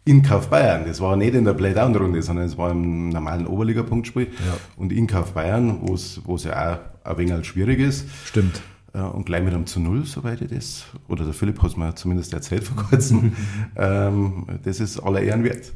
[0.06, 0.84] in Kauf Bayern.
[0.86, 4.28] Das war nicht in der Playdown-Runde, sondern es war im normalen Oberliga-Punktspiel.
[4.28, 4.58] Ja.
[4.76, 8.08] Und in Kauf Bayern, wo es ja auch ein wenig schwierig ist.
[8.26, 8.62] Stimmt.
[8.94, 11.78] Äh, und gleich mit einem zu Null, soweit ich das, oder der Philipp hat es
[11.78, 13.34] mir zumindest erzählt vor kurzem.
[13.76, 15.72] ähm, das ist aller Ehren wert.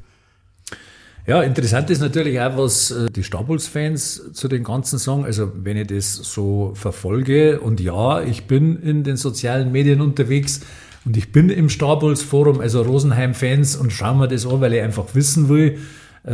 [1.27, 5.25] Ja, interessant ist natürlich auch, was äh, die Stabuls-Fans zu den ganzen sagen.
[5.25, 10.61] Also wenn ich das so verfolge und ja, ich bin in den sozialen Medien unterwegs
[11.03, 15.15] und ich bin im Stabuls-Forum, also Rosenheim-Fans und schaue mir das an, weil ich einfach
[15.15, 15.79] wissen will,
[16.25, 16.31] äh,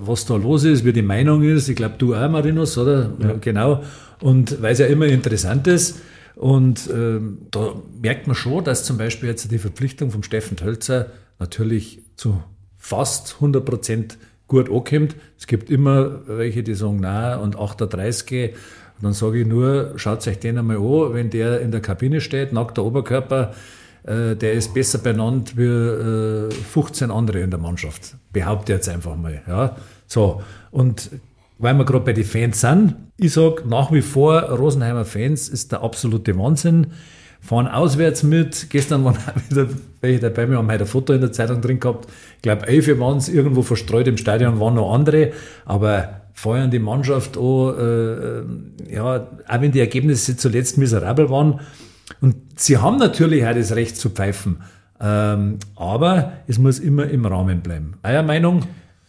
[0.00, 1.68] was da los ist, wie die Meinung ist.
[1.68, 3.12] Ich glaube, du auch, Marinus, oder?
[3.18, 3.34] Ja.
[3.38, 3.82] Genau.
[4.20, 6.00] Und weil es ja immer interessant ist.
[6.34, 11.08] Und ähm, da merkt man schon, dass zum Beispiel jetzt die Verpflichtung vom Steffen Tölzer
[11.38, 12.42] natürlich zu
[12.78, 14.18] fast 100 Prozent
[14.50, 15.16] gut ankommt.
[15.38, 18.50] Es gibt immer welche, die sagen, na und 38.
[18.50, 22.20] Und dann sage ich nur, schaut euch den einmal an, wenn der in der Kabine
[22.20, 23.54] steht, nackter Oberkörper,
[24.02, 28.16] äh, der ist besser benannt wie äh, 15 andere in der Mannschaft.
[28.32, 29.40] Behaupte jetzt einfach mal.
[29.46, 29.76] Ja?
[30.06, 31.10] So, und
[31.58, 35.72] weil wir gerade bei den Fans sind, ich sage nach wie vor, Rosenheimer Fans ist
[35.72, 36.88] der absolute Wahnsinn
[37.40, 38.70] fahren auswärts mit.
[38.70, 39.68] Gestern waren auch wieder
[40.00, 42.08] welche dabei, wir haben heute ein Foto in der Zeitung drin gehabt.
[42.36, 45.32] Ich glaube, elf waren es irgendwo verstreut im Stadion, waren noch andere,
[45.64, 47.74] aber feuern die Mannschaft an,
[48.88, 51.60] äh, ja, auch wenn die Ergebnisse zuletzt miserabel waren.
[52.20, 54.62] Und sie haben natürlich auch das Recht zu pfeifen,
[55.00, 57.94] ähm, aber es muss immer im Rahmen bleiben.
[58.02, 58.62] Euer Meinung?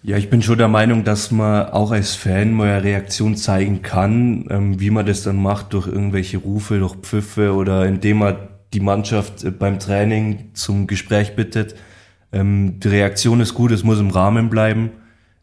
[0.03, 3.83] Ja, ich bin schon der Meinung, dass man auch als Fan mal eine Reaktion zeigen
[3.83, 8.35] kann, ähm, wie man das dann macht durch irgendwelche Rufe, durch Pfiffe oder indem man
[8.73, 11.75] die Mannschaft äh, beim Training zum Gespräch bittet.
[12.31, 14.89] Ähm, die Reaktion ist gut, es muss im Rahmen bleiben,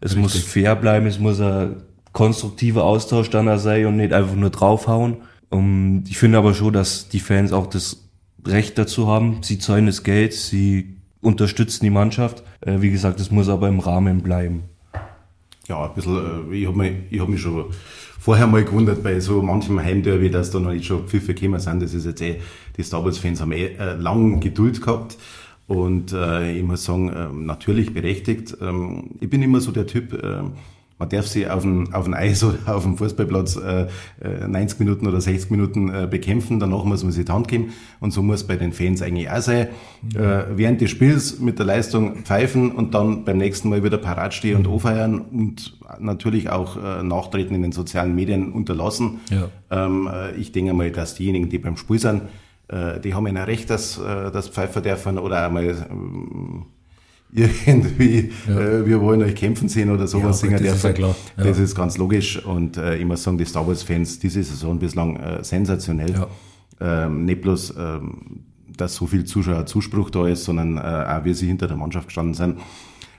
[0.01, 0.23] es Richtig.
[0.23, 1.77] muss fair bleiben, es muss ein
[2.13, 5.19] konstruktiver Austausch dann sein und nicht einfach nur draufhauen.
[5.51, 8.09] Um, ich finde aber schon, dass die Fans auch das
[8.45, 9.39] Recht dazu haben.
[9.43, 12.43] Sie zahlen das Geld, sie unterstützen die Mannschaft.
[12.61, 14.65] Äh, wie gesagt, es muss aber im Rahmen bleiben.
[15.67, 17.67] Ja, ein bisschen, äh, ich habe mich, hab mich schon
[18.19, 21.83] vorher mal gewundert bei so manchem Heimderby, dass da noch nicht schon Pfiffe gekommen sind.
[21.83, 22.41] Das ist jetzt eh,
[22.77, 25.19] die Star Wars-Fans haben eh äh, lang Geduld gehabt.
[25.67, 28.57] Und äh, ich muss sagen, äh, natürlich berechtigt.
[28.61, 30.43] Ähm, ich bin immer so der Typ, äh,
[30.99, 33.87] man darf sie auf dem, auf dem Eis oder auf dem Fußballplatz äh,
[34.47, 37.73] 90 äh, Minuten oder 60 Minuten äh, bekämpfen, danach muss man sich die Hand geben
[38.01, 39.69] und so muss bei den Fans eigentlich auch sein.
[40.03, 40.21] Mhm.
[40.21, 44.35] Äh, während des Spiels mit der Leistung pfeifen und dann beim nächsten Mal wieder parat
[44.35, 44.73] stehen und mhm.
[44.75, 49.21] anfeiern und natürlich auch äh, Nachtreten in den sozialen Medien unterlassen.
[49.31, 49.49] Ja.
[49.71, 52.23] Ähm, äh, ich denke mal, dass diejenigen, die beim Spiel sind,
[52.69, 55.87] äh, die haben ein Recht, dass, äh, dass Pfeifer dürfen oder einmal
[57.33, 58.59] irgendwie, ja.
[58.59, 60.93] äh, wir wollen euch kämpfen sehen oder sowas ja, singen das dürfen.
[60.93, 61.45] Ist ja Ja.
[61.45, 65.17] Das ist ganz logisch und äh, ich muss sagen, die Star Wars-Fans diese Saison bislang
[65.17, 66.27] äh, sensationell.
[66.81, 68.45] Ähm, nicht bloß, ähm,
[68.77, 72.09] dass so viel Zuschauer Zuspruch da ist, sondern äh, auch wie sie hinter der Mannschaft
[72.09, 72.59] gestanden sind.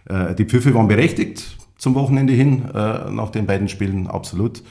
[0.06, 4.64] Äh, die Pfiffe waren berechtigt zum Wochenende hin, äh, nach den beiden Spielen, absolut.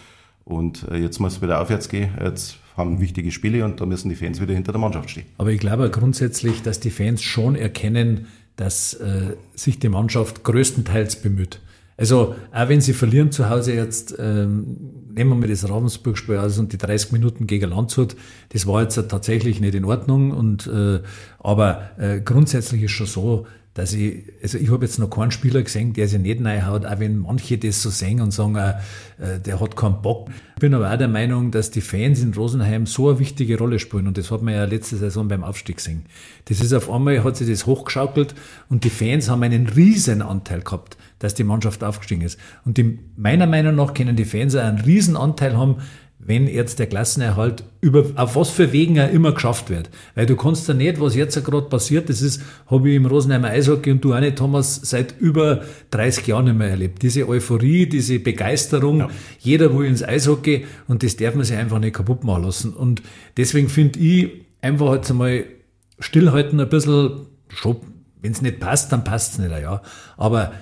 [0.45, 2.09] Und jetzt muss es wieder aufwärts gehen.
[2.25, 5.27] Jetzt haben wichtige Spiele und da müssen die Fans wieder hinter der Mannschaft stehen.
[5.37, 11.17] Aber ich glaube grundsätzlich, dass die Fans schon erkennen, dass äh, sich die Mannschaft größtenteils
[11.17, 11.61] bemüht.
[11.97, 14.77] Also auch wenn sie verlieren zu Hause jetzt, ähm,
[15.15, 18.15] nehmen wir mal das Ravensburg-Spiel aus und die 30 Minuten gegen Landshut,
[18.51, 20.31] das war jetzt tatsächlich nicht in Ordnung.
[20.31, 21.01] Und äh,
[21.39, 23.47] aber äh, grundsätzlich ist schon so,
[23.79, 26.99] dass ich, also ich habe jetzt noch keinen Spieler gesehen, der sich nicht reinhaut, auch
[26.99, 30.31] wenn manche das so sehen und sagen, äh, der hat keinen Bock.
[30.57, 33.79] Ich bin aber auch der Meinung, dass die Fans in Rosenheim so eine wichtige Rolle
[33.79, 36.07] spielen und das hat man ja letzte Saison beim Aufstieg gesehen.
[36.47, 38.35] Das ist auf einmal, hat sich das hochgeschaukelt
[38.69, 42.37] und die Fans haben einen riesen Anteil gehabt, dass die Mannschaft aufgestiegen ist.
[42.65, 45.77] Und die, meiner Meinung nach können die Fans auch einen riesen Anteil haben,
[46.19, 49.89] wenn jetzt der Klassenerhalt über, auf was für Wegen er immer geschafft wird.
[50.15, 53.49] Weil du kannst ja nicht, was jetzt gerade passiert, das ist, habe ich im Rosenheimer
[53.49, 57.03] Eishockey und du auch nicht, Thomas, seit über 30 Jahren nicht mehr erlebt.
[57.03, 59.09] Diese Euphorie, diese Begeisterung, ja.
[59.39, 62.75] jeder will ins Eishockey und das darf man sich einfach nicht kaputt machen lassen.
[62.75, 63.03] Und
[63.37, 65.45] deswegen finde ich, einfach jetzt einmal
[66.01, 67.27] stillhalten ein bisschen,
[68.21, 69.83] wenn es nicht passt, dann passt es nicht, ja.
[70.17, 70.53] Aber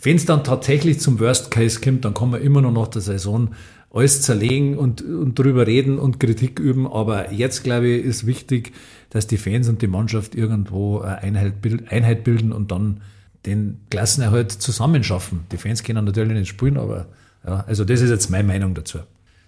[0.00, 3.02] wenn es dann tatsächlich zum Worst Case kommt, dann kann man immer noch nach der
[3.02, 3.50] Saison
[3.90, 6.86] alles zerlegen und, und drüber reden und Kritik üben.
[6.86, 8.72] Aber jetzt, glaube ich, ist wichtig,
[9.10, 11.54] dass die Fans und die Mannschaft irgendwo eine Einheit,
[11.88, 13.00] Einheit bilden und dann
[13.46, 15.40] den Klassenerhalt zusammenschaffen.
[15.52, 17.06] Die Fans können natürlich nicht spielen, aber
[17.46, 18.98] ja, also das ist jetzt meine Meinung dazu.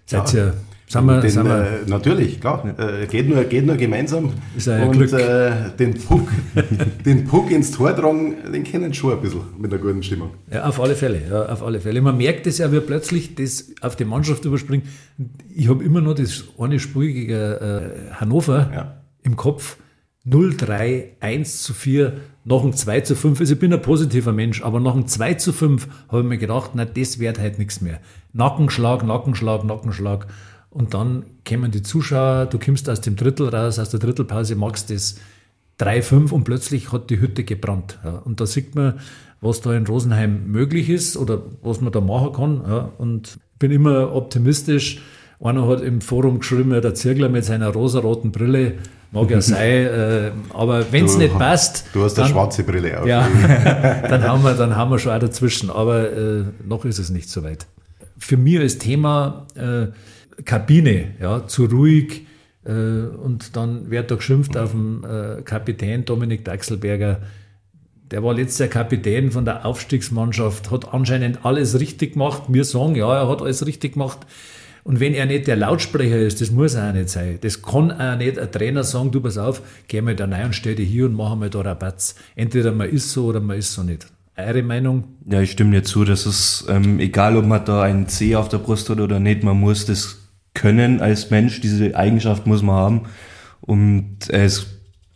[0.06, 0.46] Seid ja.
[0.46, 0.54] ihr
[0.90, 2.64] sind wir, den, sind wir, äh, natürlich, klar.
[2.76, 4.32] Äh, geht, nur, geht nur gemeinsam.
[4.56, 6.28] Ist ein und äh, den, Puck,
[7.06, 10.30] den Puck ins Tor tragen, den kennen schon ein bisschen mit einer guten Stimmung.
[10.50, 11.22] Ja, auf alle Fälle.
[11.30, 12.02] Ja, auf alle Fälle.
[12.02, 14.84] Man merkt es ja, wie plötzlich das auf die Mannschaft überspringt.
[15.54, 18.94] Ich habe immer noch das eine Spiel gegen äh, Hannover ja.
[19.22, 19.76] im Kopf.
[20.26, 23.38] 0-3, 1 zu 4, nach einem 2 zu 5.
[23.38, 26.38] Also ich bin ein positiver Mensch, aber nach einem 2 zu 5 habe ich mir
[26.38, 28.00] gedacht, na, das wird halt nichts mehr.
[28.32, 30.26] Nackenschlag, Nackenschlag, Nackenschlag.
[30.70, 34.90] Und dann kämen die Zuschauer, du kommst aus dem Drittel raus, aus der Drittelpause, magst
[34.90, 35.16] das
[35.80, 37.98] 3-5 und plötzlich hat die Hütte gebrannt.
[38.04, 38.18] Ja.
[38.24, 39.00] Und da sieht man,
[39.40, 42.62] was da in Rosenheim möglich ist oder was man da machen kann.
[42.68, 42.92] Ja.
[42.98, 45.00] Und bin immer optimistisch.
[45.40, 48.74] Einer hat im Forum geschrieben, der Zirkler mit seiner rosaroten Brille,
[49.10, 51.84] mag ja sein, äh, aber wenn es nicht passt.
[51.94, 53.06] Du hast eine schwarze Brille auf.
[53.06, 53.26] Ja,
[54.08, 57.30] dann, haben wir, dann haben wir schon auch dazwischen, aber äh, noch ist es nicht
[57.30, 57.66] so weit.
[58.18, 59.86] Für mich als Thema, äh,
[60.44, 62.26] Kabine, ja, zu ruhig.
[62.64, 67.20] Äh, und dann wird da geschimpft auf den äh, Kapitän Dominik Dachselberger.
[68.10, 72.42] Der war letzter Kapitän von der Aufstiegsmannschaft, hat anscheinend alles richtig gemacht.
[72.48, 74.26] Wir sagen, ja, er hat alles richtig gemacht.
[74.82, 77.38] Und wenn er nicht der Lautsprecher ist, das muss er auch nicht sein.
[77.42, 80.54] Das kann auch nicht ein Trainer sagen, du pass auf, geh mal da rein und
[80.54, 82.16] stell dich hier und mach mal da Rabatz.
[82.34, 84.06] Entweder man ist so oder man ist so nicht.
[84.36, 85.04] Eure Meinung?
[85.30, 86.04] Ja, ich stimme dir zu.
[86.04, 89.44] Das ist ähm, egal, ob man da einen C auf der Brust hat oder nicht.
[89.44, 90.19] Man muss das
[90.54, 93.00] können als Mensch, diese Eigenschaft muss man haben.
[93.60, 94.66] Und als,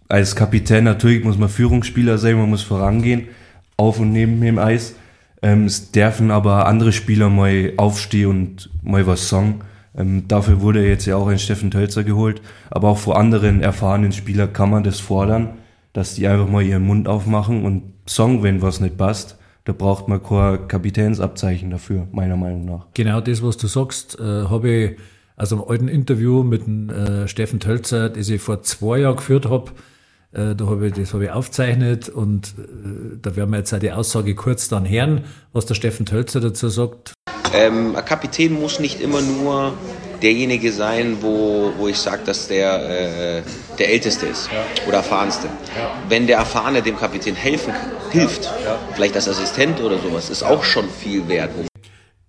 [0.08, 3.28] als Kapitän natürlich muss man Führungsspieler sein, man muss vorangehen,
[3.76, 4.94] auf und neben dem Eis.
[5.42, 9.60] Ähm, es dürfen aber andere Spieler mal aufstehen und mal was sagen.
[9.96, 12.40] Ähm, dafür wurde jetzt ja auch ein Steffen Tölzer geholt.
[12.70, 15.50] Aber auch vor anderen erfahrenen Spielern kann man das fordern,
[15.92, 19.38] dass die einfach mal ihren Mund aufmachen und sagen, wenn was nicht passt.
[19.64, 22.86] Da braucht man kein Kapitänsabzeichen dafür, meiner Meinung nach.
[22.92, 24.98] Genau das, was du sagst, äh, habe ich
[25.36, 29.46] also im alten Interview mit dem, äh, Steffen Tölzer, das ich vor zwei Jahren geführt
[29.46, 29.72] habe,
[30.32, 33.78] äh, da habe ich, das habe ich aufzeichnet und äh, da werden wir jetzt auch
[33.78, 37.14] die Aussage kurz dann hören, was der Steffen Tölzer dazu sagt.
[37.52, 39.74] Ähm, ein Kapitän muss nicht immer nur
[40.22, 43.42] derjenige sein, wo, wo ich sage, dass der äh,
[43.78, 44.88] der Älteste ist ja.
[44.88, 45.46] oder Erfahrenste.
[45.46, 45.92] Ja.
[46.08, 47.72] Wenn der Erfahrene dem Kapitän helfen
[48.10, 48.78] hilft, ja.
[48.94, 51.50] vielleicht als Assistent oder sowas, ist auch schon viel wert.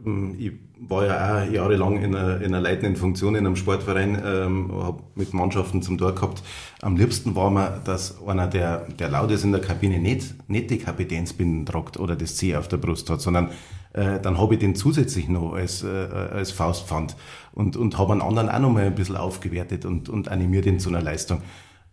[0.06, 4.22] Ähm, ich war ja auch jahrelang in einer, in einer leitenden Funktion in einem Sportverein,
[4.26, 6.44] ähm, habe mit Mannschaften zum Tor gehabt.
[6.82, 10.70] Am liebsten war mir, dass einer, der, der laut ist in der Kabine, nicht, nicht
[10.70, 13.52] die Kapitänsbinden tragt oder das C auf der Brust hat, sondern
[13.94, 17.16] äh, dann habe ich den zusätzlich noch als, äh, als Faustpfand
[17.54, 20.80] und, und habe einen anderen auch noch mal ein bisschen aufgewertet und, und animiert ihn
[20.80, 21.42] zu einer Leistung.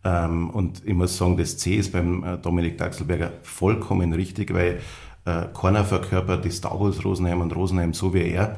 [0.05, 4.81] Ähm, und ich muss sagen, das C ist beim äh, Dominik Daxelberger vollkommen richtig, weil
[5.25, 8.57] äh, keiner verkörpert die Wars Rosenheim und Rosenheim so wie er.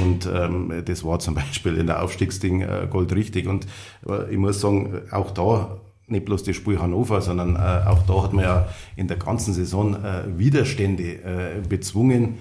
[0.00, 3.46] Und ähm, das war zum Beispiel in der Aufstiegsding äh, Gold richtig.
[3.46, 3.66] Und
[4.08, 8.24] äh, ich muss sagen, auch da nicht bloß das Spiel Hannover, sondern äh, auch da
[8.24, 12.38] hat man ja in der ganzen Saison äh, Widerstände äh, bezwungen.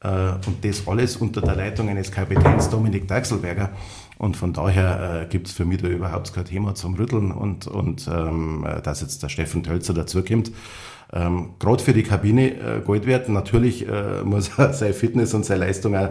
[0.00, 3.70] Äh, und das alles unter der Leitung eines Kapitäns Dominik Deichselberger.
[4.18, 7.66] Und von daher äh, gibt es für mich da überhaupt kein Thema zum Rütteln und,
[7.66, 10.52] und ähm, dass jetzt der Steffen Tölzer dazukommt.
[11.12, 13.28] Ähm, Gerade für die Kabine äh, Gold wert.
[13.28, 16.10] Natürlich äh, muss er seine Fitness und seine Leistung auch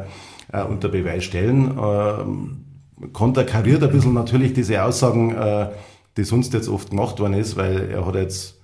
[0.51, 1.77] äh, unter Beweis stellen.
[1.81, 2.65] Ähm,
[3.13, 5.69] konterkariert ein bisschen natürlich diese Aussagen, äh,
[6.17, 8.59] die sonst jetzt oft gemacht worden ist, weil er hat jetzt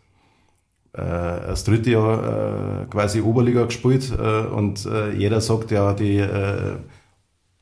[0.94, 6.18] äh, das dritte Jahr äh, quasi Oberliga gespielt äh, und äh, jeder sagt ja, die
[6.18, 6.78] äh,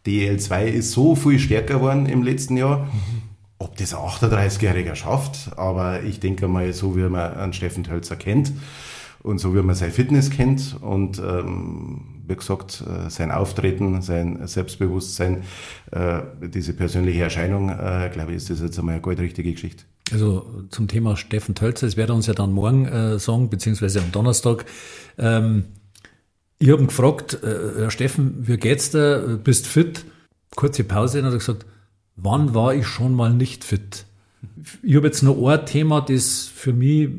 [0.05, 2.79] DL2 ist so viel stärker geworden im letzten Jahr.
[2.79, 3.24] Mhm.
[3.57, 8.15] Ob das ein 38-Jähriger schafft, aber ich denke mal, so wie man einen Steffen Tölzer
[8.15, 8.51] kennt
[9.23, 14.45] und so wie man seine Fitness kennt und ähm, wie gesagt, äh, sein Auftreten, sein
[14.45, 15.43] Selbstbewusstsein,
[15.91, 19.83] äh, diese persönliche Erscheinung, äh, glaube ich, ist das jetzt einmal eine goldrichtige Geschichte.
[20.11, 24.01] Also zum Thema Steffen Tölzer, das wird er uns ja dann morgen äh, sagen, beziehungsweise
[24.01, 24.65] am Donnerstag.
[25.17, 25.65] Ähm,
[26.59, 29.39] ich habe ihn gefragt, äh, Herr Steffen, wie geht's dir?
[29.43, 30.05] Bist fit?
[30.55, 31.65] kurze Pause und hat gesagt,
[32.15, 34.06] wann war ich schon mal nicht fit?
[34.82, 37.10] Ich habe jetzt noch ein Thema, das für mich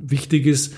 [0.00, 0.74] wichtig ist.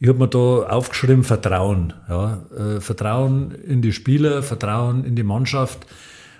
[0.00, 1.92] Ich habe mir da aufgeschrieben, Vertrauen.
[2.08, 5.86] Ja, äh, Vertrauen in die Spieler, Vertrauen in die Mannschaft.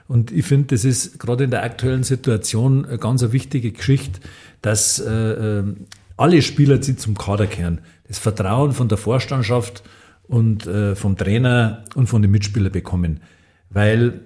[0.08, 4.20] Und ich finde, das ist gerade in der aktuellen Situation eine ganz eine wichtige Geschichte,
[4.60, 5.74] dass äh, äh
[6.18, 9.82] alle Spieler, die zum Kader kehren, das Vertrauen von der Vorstandschaft
[10.28, 13.20] und äh, vom Trainer und von den Mitspielern bekommen.
[13.70, 14.20] Weil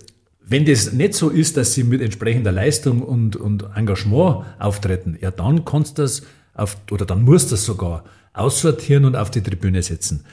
[0.48, 5.32] wenn das nicht so ist, dass sie mit entsprechender Leistung und, und Engagement auftreten, ja,
[5.32, 6.22] dann kannst du das
[6.54, 10.24] auf, oder dann musst du das sogar aussortieren und auf die Tribüne setzen.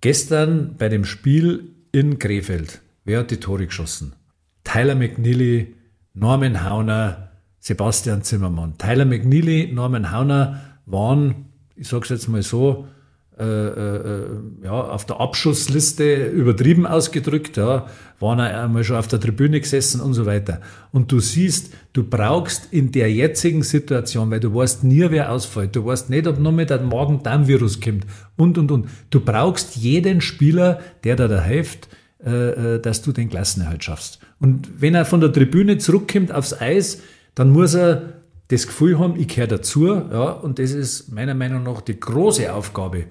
[0.00, 4.14] Gestern bei dem Spiel in Krefeld, wer hat die Tore geschossen?
[4.64, 5.74] Tyler McNeely,
[6.14, 8.78] Norman Hauner, Sebastian Zimmermann.
[8.78, 12.88] Tyler McNeely, Norman Hauner waren, ich sage es jetzt mal so,
[13.38, 14.26] äh, äh,
[14.64, 17.86] ja, auf der Abschussliste übertrieben ausgedrückt, ja,
[18.18, 20.62] waren einmal schon auf der Tribüne gesessen und so weiter.
[20.90, 25.76] Und du siehst, du brauchst in der jetzigen Situation, weil du weißt nie, wer ausfällt,
[25.76, 28.88] du weißt nicht, ob noch mit einem Magen-Darm-Virus kommt und, und, und.
[29.10, 31.88] Du brauchst jeden Spieler, der da da hilft,
[32.24, 34.18] äh, äh, dass du den Klassenerhalt schaffst.
[34.40, 37.02] Und wenn er von der Tribüne zurückkommt aufs Eis,
[37.34, 38.15] dann muss er
[38.48, 39.86] das Gefühl haben, ich gehöre dazu.
[39.86, 43.06] Ja, und das ist meiner Meinung nach die große Aufgabe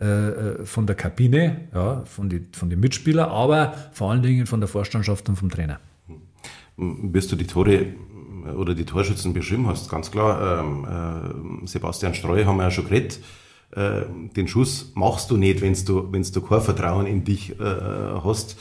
[0.00, 4.46] äh, äh von der Kabine, ja, von, die, von den Mitspielern, aber vor allen Dingen
[4.46, 5.78] von der Vorstandschaft und vom Trainer.
[6.76, 12.14] Bis du die Tore äh, oder die Torschützen beschrieben hast, ganz klar, ähm, äh, Sebastian
[12.14, 13.20] Streu haben wir ja schon geredet,
[13.72, 14.02] äh,
[14.36, 17.64] den Schuss machst du nicht, wenn du, du kein Vertrauen in dich äh,
[18.24, 18.58] hast.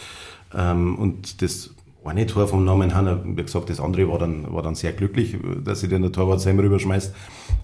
[0.54, 1.72] Ähm, und das
[2.04, 5.38] eine Tor vom Namen Hanna, wie gesagt, das andere war dann, war dann sehr glücklich,
[5.64, 7.14] dass sie den der Torwart selber rüberschmeißt.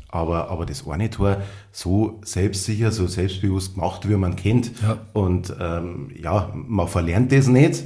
[0.10, 1.38] Aber, aber das eine Tor
[1.72, 4.72] so selbstsicher, so selbstbewusst gemacht, wie man kennt.
[4.82, 4.98] Ja.
[5.14, 7.84] Und ähm, ja, man verlernt das nicht.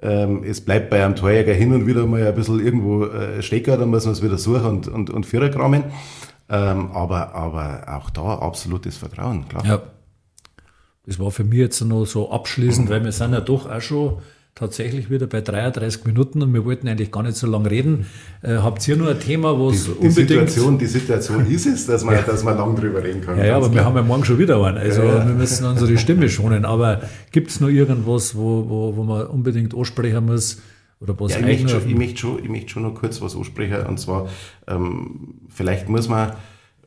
[0.00, 3.78] Ähm, es bleibt bei einem Torjäger hin und wieder mal ein bisschen irgendwo äh, Stecker,
[3.78, 5.84] dann muss man es wieder suchen und, und, und Vierer kramen.
[6.48, 9.64] Ähm, aber, aber auch da absolutes Vertrauen, klar.
[9.64, 9.82] Ja.
[11.06, 14.18] Das war für mich jetzt noch so abschließend, weil wir sind ja doch auch schon
[14.56, 18.06] tatsächlich wieder bei 33 Minuten und wir wollten eigentlich gar nicht so lange reden.
[18.42, 20.14] Äh, habt ihr nur ein Thema, wo es unbedingt...
[20.14, 22.22] Situation, die Situation ist es, dass man, ja.
[22.22, 23.36] dass man lang drüber reden kann.
[23.36, 23.74] Ja, ja aber klar.
[23.74, 24.78] wir haben ja morgen schon wieder einen.
[24.78, 26.64] Also ja, wir müssen unsere Stimme schonen.
[26.64, 30.62] Aber gibt es noch irgendwas, wo, wo, wo man unbedingt ansprechen muss?
[31.00, 33.36] Oder was ja, ich, möchte schon, ich, möchte schon, ich möchte schon noch kurz was
[33.36, 33.84] ansprechen.
[33.86, 34.26] Und zwar,
[34.66, 36.32] ähm, vielleicht muss man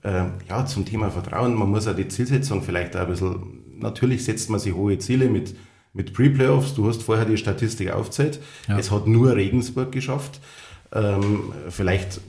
[0.01, 3.35] äh, ja, zum Thema Vertrauen, man muss auch die Zielsetzung vielleicht auch ein bisschen...
[3.79, 5.53] Natürlich setzt man sich hohe Ziele mit
[5.93, 6.75] mit Pre-Playoffs.
[6.75, 8.39] Du hast vorher die Statistik aufgezählt.
[8.67, 8.77] Ja.
[8.77, 10.39] Es hat nur Regensburg geschafft.
[10.91, 12.21] Ähm, vielleicht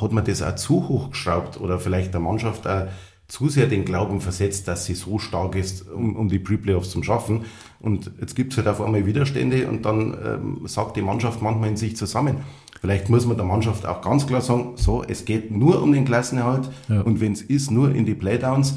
[0.00, 2.86] hat man das auch zu hoch geschraubt oder vielleicht der Mannschaft auch
[3.32, 7.02] zu sehr den Glauben versetzt, dass sie so stark ist, um, um die Pre-Playoffs zu
[7.02, 7.46] schaffen.
[7.80, 11.70] Und jetzt gibt es halt auf einmal Widerstände und dann ähm, sagt die Mannschaft manchmal
[11.70, 12.38] in sich zusammen.
[12.82, 16.04] Vielleicht muss man der Mannschaft auch ganz klar sagen, so, es geht nur um den
[16.04, 17.00] Klassenerhalt ja.
[17.00, 18.74] und wenn es ist, nur in die Playdowns.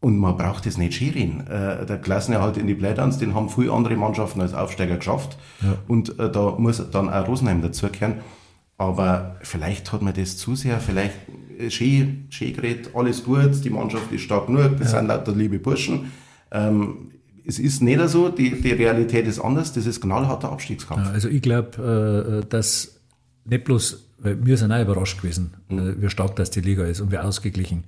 [0.00, 1.46] Und man braucht es nicht scheren.
[1.48, 5.36] Äh, der Klassenerhalt in die Playdowns, den haben viele andere Mannschaften als Aufsteiger geschafft.
[5.60, 5.76] Ja.
[5.88, 8.18] Und äh, da muss dann auch Rosenheim dazugehören.
[8.76, 11.14] Aber vielleicht hat man das zu sehr, vielleicht
[11.58, 14.98] äh, schön, schön geredet, alles gut, die Mannschaft ist stark genug, das ja.
[14.98, 16.12] sind lauter liebe Burschen.
[16.52, 17.10] Ähm,
[17.44, 21.06] es ist nicht so, die, die Realität ist anders, das ist knallharter Abstiegskampf.
[21.06, 23.00] Ja, also ich glaube, äh, dass
[23.46, 25.78] nicht bloß, weil wir sind auch überrascht gewesen, mhm.
[25.78, 27.84] Äh, wie stark das die Liga ist und wie ausgeglichen.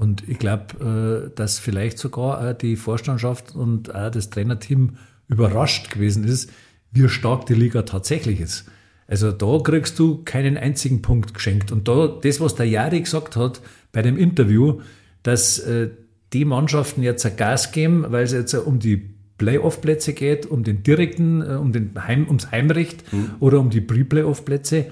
[0.00, 4.96] Und ich glaube, äh, dass vielleicht sogar die Vorstandschaft und auch das Trainerteam
[5.28, 6.50] überrascht gewesen ist,
[6.90, 8.64] wie stark die Liga tatsächlich ist.
[9.06, 11.70] Also da kriegst du keinen einzigen Punkt geschenkt.
[11.70, 13.60] Und da, das, was der Jari gesagt hat
[13.92, 14.80] bei dem Interview,
[15.22, 15.90] dass äh,
[16.32, 20.82] die Mannschaften jetzt ein Gas geben, weil es jetzt um die Playoff-Plätze geht, um den
[20.82, 23.32] direkten, äh, um den Heim, ums Heimrecht mhm.
[23.38, 24.86] oder um die Pre-Playoff-Plätze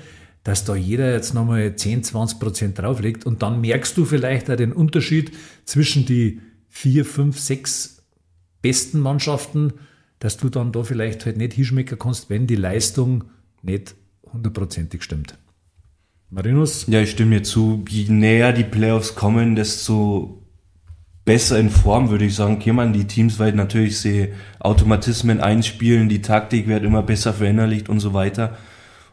[0.48, 4.56] dass da jeder jetzt nochmal 10, 20 Prozent drauflegt und dann merkst du vielleicht auch
[4.56, 5.30] den Unterschied
[5.66, 8.02] zwischen die vier, fünf, sechs
[8.62, 9.74] besten Mannschaften,
[10.20, 13.24] dass du dann da vielleicht halt nicht hinschmecken kannst, wenn die Leistung
[13.60, 13.94] nicht
[14.32, 15.36] hundertprozentig stimmt.
[16.30, 16.86] Marinus?
[16.86, 17.84] Ja, ich stimme mir zu.
[17.86, 20.46] Je näher die Playoffs kommen, desto
[21.26, 26.22] besser in Form, würde ich sagen, man die Teams, weil natürlich sie Automatismen einspielen, die
[26.22, 28.56] Taktik wird immer besser verinnerlicht und so weiter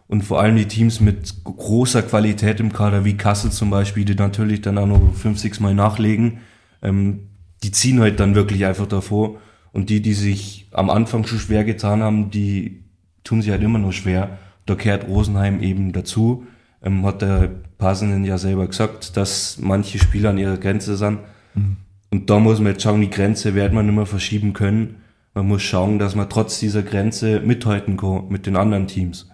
[0.07, 4.15] und vor allem die Teams mit großer Qualität im Kader, wie Kassel zum Beispiel, die
[4.15, 6.39] natürlich dann auch noch fünf, sechs Mal nachlegen,
[6.83, 7.29] ähm,
[7.63, 9.37] die ziehen halt dann wirklich einfach davor.
[9.71, 12.83] Und die, die sich am Anfang schon schwer getan haben, die
[13.23, 14.37] tun sich halt immer noch schwer.
[14.65, 16.45] Da kehrt Rosenheim eben dazu.
[16.83, 21.19] Ähm, hat der Pasenen ja selber gesagt, dass manche Spieler an ihrer Grenze sind.
[21.55, 21.77] Mhm.
[22.11, 24.97] Und da muss man jetzt schauen, die Grenze wird man immer verschieben können.
[25.33, 29.27] Man muss schauen, dass man trotz dieser Grenze mithalten kann mit den anderen Teams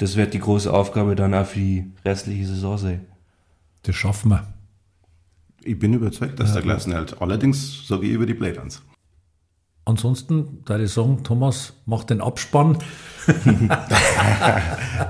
[0.00, 3.06] das wird die große Aufgabe dann auch für die restliche Saison sein.
[3.82, 4.46] Das schaffen wir.
[5.62, 7.20] Ich bin überzeugt, dass der Klassenerhalt.
[7.20, 8.82] Allerdings sage ich über die Playdowns.
[9.84, 12.78] Ansonsten, da ich sagen, Thomas, mach den Abspann.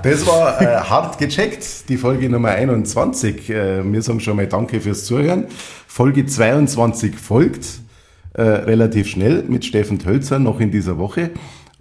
[0.03, 3.49] Das war äh, hart gecheckt, die Folge Nummer 21.
[3.49, 5.45] Äh, wir sagen schon mal Danke fürs Zuhören.
[5.87, 7.81] Folge 22 folgt
[8.33, 11.31] äh, relativ schnell mit Steffen Tölzer noch in dieser Woche.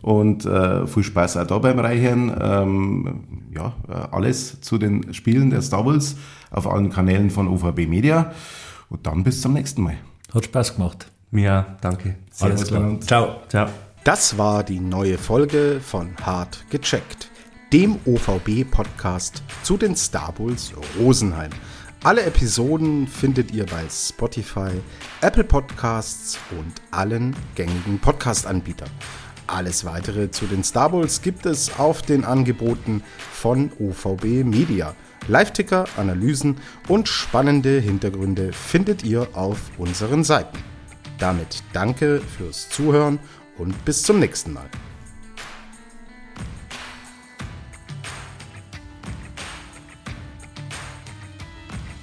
[0.02, 2.34] Und äh, viel Spaß auch da beim Reichern.
[2.40, 3.24] Ähm,
[3.54, 6.16] ja, äh, alles zu den Spielen der Star Wars
[6.50, 8.32] auf allen Kanälen von OVB Media.
[8.88, 9.98] Und dann bis zum nächsten Mal.
[10.32, 11.06] Hat Spaß gemacht.
[11.32, 12.16] Ja, danke.
[12.40, 13.00] Alles klar.
[13.00, 13.36] Ciao.
[13.48, 13.68] Ciao.
[14.04, 17.30] Das war die neue Folge von Hart gecheckt,
[17.72, 21.50] dem OVB-Podcast zu den Star Bulls Rosenheim.
[22.02, 24.70] Alle Episoden findet ihr bei Spotify,
[25.20, 28.88] Apple Podcasts und allen gängigen Podcast-Anbietern.
[29.52, 34.94] Alles weitere zu den Star Bulls gibt es auf den Angeboten von OVB Media.
[35.26, 40.58] Live-Ticker, Analysen und spannende Hintergründe findet ihr auf unseren Seiten.
[41.18, 43.18] Damit danke fürs Zuhören
[43.58, 44.68] und bis zum nächsten Mal.